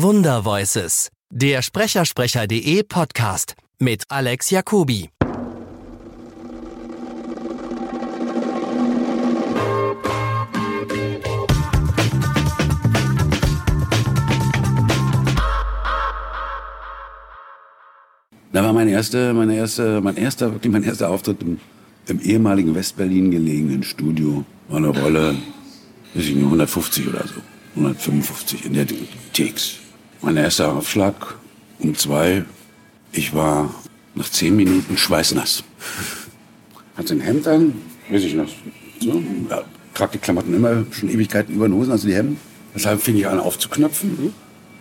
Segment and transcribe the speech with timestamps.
[0.00, 5.10] Wundervoices, der Sprechersprecher.de Podcast mit Alex Jacobi.
[18.52, 21.58] Da war mein erster, meine erste, mein erster, wirklich mein erster Auftritt im,
[22.06, 24.44] im ehemaligen Westberlin gelegenen Studio.
[24.68, 25.34] War eine Rolle,
[26.14, 27.40] weiß ich nicht, 150 oder so.
[27.74, 28.86] 155 in der
[29.32, 29.87] Takes.
[30.20, 31.36] Mein erster Aufschlag
[31.78, 32.44] um zwei.
[33.12, 33.72] Ich war
[34.14, 35.62] nach zehn Minuten schweißnass.
[36.96, 37.74] Hatte ein Hemd an,
[38.10, 38.48] weiß ich noch.
[39.00, 39.62] So, ja,
[39.94, 42.38] trag die Klamotten immer schon Ewigkeiten über den Hosen, also die Hemden.
[42.74, 44.34] Deshalb fing ich an aufzuknöpfen.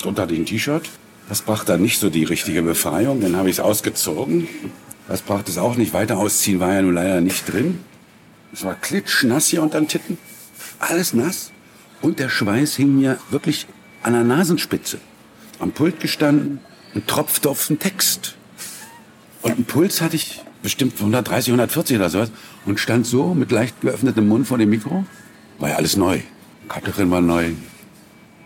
[0.00, 0.88] Drunter hatte ich ein T-Shirt.
[1.28, 3.20] Das brachte dann nicht so die richtige Befreiung.
[3.20, 4.48] Dann habe ich es ausgezogen.
[5.08, 5.92] Das brachte es auch nicht.
[5.92, 7.80] Weiter ausziehen war ja nun leider nicht drin.
[8.52, 10.16] Es war klitschnass hier unter den Titten.
[10.78, 11.52] Alles nass.
[12.00, 13.66] Und der Schweiß hing mir wirklich
[14.02, 14.98] an der Nasenspitze.
[15.58, 16.60] Am Pult gestanden
[16.94, 18.36] und tropfte auf den Text.
[19.42, 22.30] Und einen Puls hatte ich bestimmt 130, 140 oder sowas.
[22.66, 25.04] Und stand so mit leicht geöffnetem Mund vor dem Mikro.
[25.58, 26.20] War ja alles neu.
[26.68, 27.52] Cutterin war neu.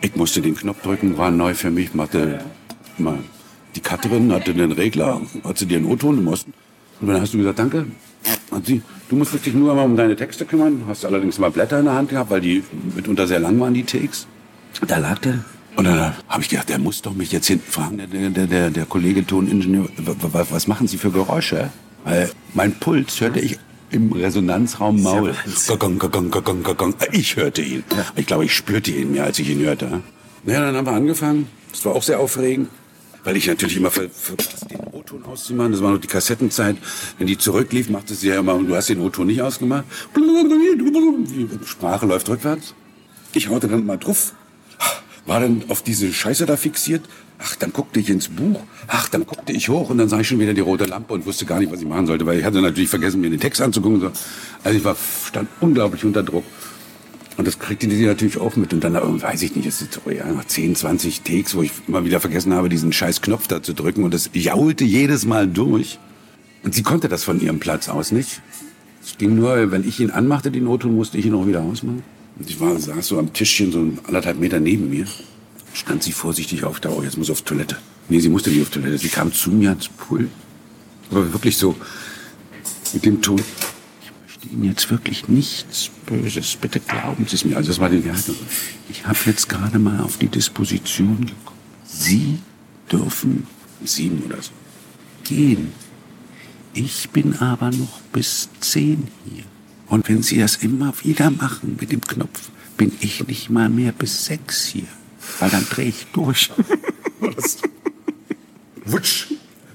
[0.00, 1.94] Ich musste den Knopf drücken, war neu für mich.
[1.94, 2.44] Machte
[2.98, 3.18] mal.
[3.74, 6.52] Die Cutterin hatte den Regler, hat sie dir einen O-Ton im Osten.
[7.00, 7.86] Und dann hast du gesagt, danke.
[8.50, 10.84] Und sie, du musst dich nur mal um deine Texte kümmern.
[10.86, 12.62] Hast allerdings mal Blätter in der Hand gehabt, weil die
[12.94, 14.26] mitunter sehr lang waren, die Takes.
[14.86, 15.44] Da lag der.
[15.76, 18.70] Und dann habe ich gedacht, der muss doch mich jetzt hinten fragen, der, der, der,
[18.70, 21.70] der Kollege Toningenieur, was machen Sie für Geräusche?
[22.04, 23.58] Weil mein Puls hörte ich
[23.90, 25.34] im Resonanzraum Maul.
[27.12, 27.84] Ich hörte ihn.
[28.16, 30.02] Ich glaube, ich spürte ihn mehr, als ich ihn hörte.
[30.44, 31.48] Naja, dann haben wir angefangen.
[31.70, 32.68] Das war auch sehr aufregend
[33.24, 35.72] weil ich natürlich immer verpasst, den O-Ton auszumachen.
[35.72, 36.76] Das war noch die Kassettenzeit.
[37.18, 39.84] Wenn die zurücklief, machte sie ja immer, du hast den O-Ton nicht ausgemacht.
[40.16, 42.74] Die Sprache läuft rückwärts.
[43.34, 44.34] Ich haute dann mal drauf.
[45.26, 47.02] War dann auf diese Scheiße da fixiert.
[47.38, 48.60] Ach, dann guckte ich ins Buch.
[48.88, 51.26] Ach, dann guckte ich hoch und dann sah ich schon wieder die rote Lampe und
[51.26, 53.60] wusste gar nicht, was ich machen sollte, weil ich hatte natürlich vergessen, mir den Text
[53.60, 54.10] anzugucken.
[54.64, 54.96] Also ich war,
[55.26, 56.44] stand unglaublich unter Druck.
[57.36, 58.72] Und das kriegte die natürlich auch mit.
[58.72, 61.72] Und dann, weiß ich nicht, es ist so, ja, nach 10, 20 Takes, wo ich
[61.88, 64.04] immer wieder vergessen habe, diesen scheiß Knopf da zu drücken.
[64.04, 65.98] Und das jaulte jedes Mal durch.
[66.62, 68.42] Und sie konnte das von ihrem Platz aus nicht.
[69.02, 72.04] Es ging nur, wenn ich ihn anmachte, die Notung, musste ich ihn auch wieder ausmachen.
[72.38, 75.06] Und ich war, saß so am Tischchen, so anderthalb Meter neben mir.
[75.74, 77.76] Stand sie vorsichtig auf, da, oh, jetzt muss auf Toilette.
[78.08, 78.98] Nee, sie musste nicht auf Toilette.
[78.98, 80.28] Sie kam zu mir ans Pool.
[81.10, 81.76] Aber wirklich so,
[82.92, 83.40] mit dem Ton,
[84.52, 86.56] Ihnen jetzt wirklich nichts Böses.
[86.60, 87.56] Bitte glauben Sie es mir.
[87.56, 88.34] Also das war die Wertung.
[88.90, 91.56] Ich habe jetzt gerade mal auf die Disposition geguckt.
[91.84, 92.38] Sie
[92.90, 93.46] dürfen
[93.84, 94.50] sieben oder so
[95.24, 95.72] gehen.
[96.74, 99.44] Ich bin aber noch bis zehn hier.
[99.88, 103.92] Und wenn Sie das immer wieder machen mit dem Knopf, bin ich nicht mal mehr
[103.92, 104.86] bis sechs hier.
[105.38, 106.50] Weil dann drehe ich durch.
[108.84, 109.26] Wutsch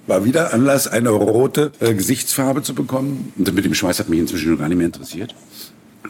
[0.07, 3.33] war wieder Anlass, eine rote äh, Gesichtsfarbe zu bekommen.
[3.37, 5.35] Und mit dem Schweiß hat mich inzwischen noch gar nicht mehr interessiert.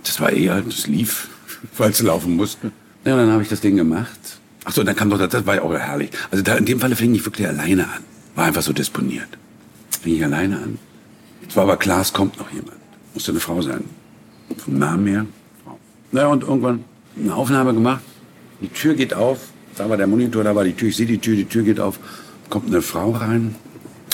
[0.03, 1.29] Das war eher, das lief,
[1.78, 2.72] weil es laufen musste.
[3.06, 4.19] Ja, dann habe ich das Ding gemacht.
[4.66, 6.12] Ach so, dann kam doch, das, das war ja auch herrlich.
[6.29, 8.03] Also da, in dem Falle fing ich wirklich alleine an.
[8.35, 9.29] War einfach so disponiert.
[10.02, 10.79] Fing ich alleine an.
[11.47, 12.78] Es war aber klar, es kommt noch jemand.
[13.17, 13.83] Musste eine Frau sein.
[14.63, 15.25] Vom Namen her.
[15.63, 15.79] Frau.
[16.11, 16.83] Naja, und irgendwann
[17.19, 18.03] eine Aufnahme gemacht.
[18.61, 19.39] Die Tür geht auf.
[19.75, 20.89] Da war der Monitor, da war die Tür.
[20.89, 21.97] Ich sehe die Tür, die Tür geht auf.
[22.51, 23.55] Kommt eine Frau rein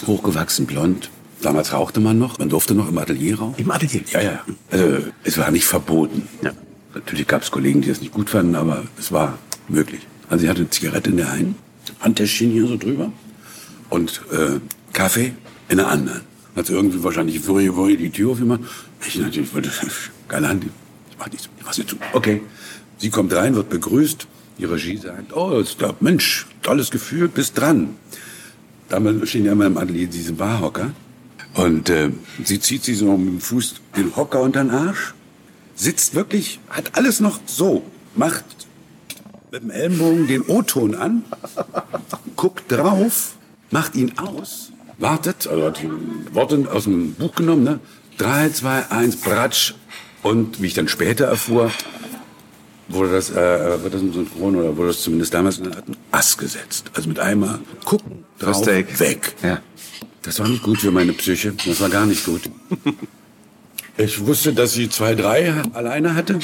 [0.08, 1.10] hochgewachsen, blond.
[1.42, 3.56] Damals rauchte man noch, man durfte noch im Atelier rauchen.
[3.58, 4.04] Im Atelier?
[4.10, 4.46] Ja, ja.
[4.72, 6.30] Also es war nicht verboten.
[6.42, 6.52] Ja.
[6.96, 9.38] Natürlich gab es Kollegen, die das nicht gut fanden, aber es war
[9.68, 10.08] möglich.
[10.30, 11.56] Also sie hatte eine Zigarette in der einen,
[12.00, 13.12] Handtäschchen hier so drüber
[13.90, 14.62] und äh,
[14.94, 15.34] Kaffee
[15.68, 16.22] in der anderen.
[16.56, 18.62] Hat irgendwie wahrscheinlich vorher, vorher die Tür aufgemacht.
[19.06, 19.72] Ich natürlich wollte,
[20.28, 21.96] keine Hand, ich mach nichts, ich mach sie zu.
[22.14, 22.42] Okay.
[22.98, 24.28] Sie kommt rein, wird begrüßt.
[24.60, 27.96] Die Regie sagt, oh, ist da, Mensch, tolles Gefühl, bist dran.
[28.88, 30.92] Damals stehen ja immer im Atelier diese Barhocker.
[31.56, 32.12] Und äh,
[32.44, 35.14] sie zieht sich so mit dem Fuß den Hocker unter den Arsch,
[35.76, 37.84] sitzt wirklich, hat alles noch so,
[38.16, 38.44] macht
[39.52, 41.24] mit dem Ellenbogen den O-Ton an,
[42.36, 43.36] guckt drauf,
[43.70, 45.90] macht ihn aus, wartet, also hat die
[46.34, 47.80] Worte aus dem Buch genommen, ne?
[48.18, 49.74] Drei, zwei, eins, Bratsch.
[50.22, 51.72] Und wie ich dann später erfuhr,
[52.88, 56.38] wurde das, äh, wurde das im Synchron oder wurde das zumindest damals in einen Ass
[56.38, 56.92] gesetzt.
[56.94, 59.36] Also mit einmal gucken, drauf, weg.
[59.42, 59.62] Ja.
[60.22, 61.54] Das war nicht gut für meine Psyche.
[61.66, 62.42] Das war gar nicht gut.
[63.96, 66.40] Ich wusste, dass sie zwei, drei alleine hatte.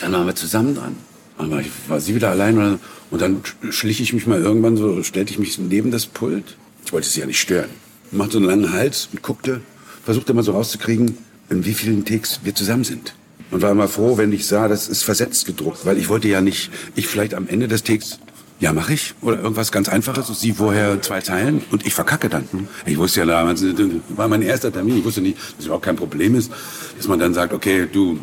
[0.00, 0.96] Dann waren wir zusammen dran.
[1.36, 2.78] Dann war, ich, war sie wieder allein.
[3.10, 6.56] Und dann schlich ich mich mal irgendwann so, stellte ich mich neben das Pult.
[6.86, 7.68] Ich wollte sie ja nicht stören.
[8.10, 9.60] Machte so einen langen Hals und guckte,
[10.04, 11.18] versuchte mal so rauszukriegen,
[11.50, 13.14] in wie vielen Takes wir zusammen sind
[13.50, 16.40] und war immer froh, wenn ich sah, das ist versetzt gedruckt, weil ich wollte ja
[16.40, 18.18] nicht, ich vielleicht am Ende des Takes
[18.60, 19.14] ja, mache ich.
[19.20, 20.40] Oder irgendwas ganz Einfaches.
[20.40, 22.48] Sie vorher zwei Zeilen und ich verkacke dann.
[22.86, 23.74] Ich wusste ja damals, das
[24.16, 24.98] war mein erster Termin.
[24.98, 26.52] Ich wusste nicht, dass es überhaupt kein Problem ist,
[26.96, 28.18] dass man dann sagt, okay, du,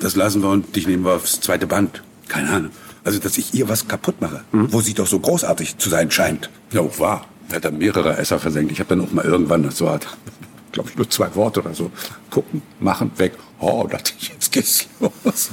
[0.00, 2.02] das lassen wir und dich nehmen wir aufs zweite Band.
[2.28, 2.70] Keine Ahnung.
[3.04, 6.50] Also, dass ich ihr was kaputt mache, wo sie doch so großartig zu sein scheint.
[6.72, 7.26] Ja, auch wahr.
[7.52, 8.72] Hat dann mehrere Esser versenkt.
[8.72, 10.06] Ich habe dann auch mal irgendwann, so hat,
[10.72, 11.90] glaube ich, nur zwei Worte oder so.
[12.30, 13.32] Gucken, machen, weg.
[13.60, 15.50] Oh, dachte ich, jetzt geht's los.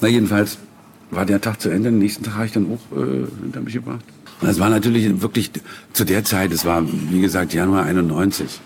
[0.00, 0.58] Na, jedenfalls
[1.10, 1.90] war der Tag zu Ende.
[1.90, 4.04] Den nächsten Tag habe ich dann auch äh, hinter mich gebracht.
[4.40, 5.50] Und Das war natürlich wirklich
[5.92, 8.60] zu der Zeit, es war, wie gesagt, Januar 91.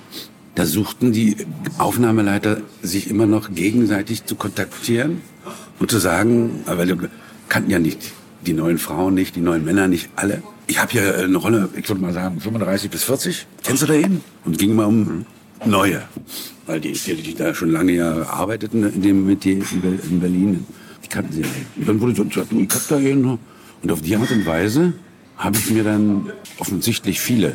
[0.55, 1.37] Da suchten die
[1.79, 5.23] Aufnahmeleiter sich immer noch gegenseitig zu kontaktieren
[5.79, 7.11] und zu sagen, weil wir
[7.49, 8.13] kannten ja nicht
[8.45, 10.43] die neuen Frauen nicht, die neuen Männer nicht, alle.
[10.73, 13.47] Ich habe hier eine Rolle, ich würde mal sagen, 35 bis 40.
[13.63, 14.23] Kennst du da hin?
[14.47, 15.27] Und ging mal um
[15.67, 16.01] neue.
[16.65, 20.19] Weil die, die, die da schon lange ja arbeiteten in dem Metier in Ber- in
[20.21, 20.65] Berlin,
[21.05, 21.67] die kannten sie ja nicht.
[21.77, 22.37] Und dann wurde so ich
[22.75, 23.39] hab da hin.
[23.83, 24.95] Und auf die Art und Weise
[25.37, 27.55] habe ich mir dann offensichtlich viele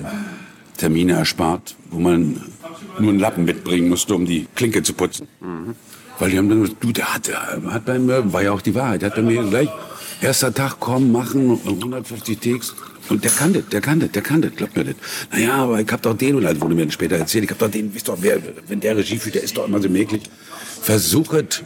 [0.78, 2.40] Termine erspart, wo man
[3.00, 5.28] nur einen Lappen mitbringen musste, um die Klinke zu putzen.
[6.20, 8.62] Weil die haben dann gesagt, du, der hat, der hat bei mir, war ja auch
[8.62, 9.70] die Wahrheit, der hat bei mir gleich,
[10.22, 12.76] erster Tag, komm, machen, 150 Takes.
[13.10, 14.96] Und der kann das, der kann das, der kann das, glaubt mir das.
[15.32, 17.60] Naja, aber ich hab doch den, und das wurde mir dann später erzählt, ich hab
[17.60, 20.24] doch den, wisst doch, wer, wenn der Regie führt, der ist doch immer so möglich.
[20.82, 21.64] Versuchet,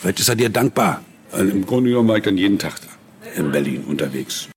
[0.00, 1.02] vielleicht ist er dir dankbar.
[1.32, 4.48] Also Im Grunde genommen war ich dann jeden Tag da in Berlin unterwegs.